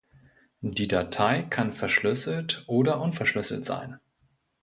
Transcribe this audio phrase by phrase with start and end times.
[0.63, 3.99] Die Datei kann verschlüsselt oder unverschlüsselt sein.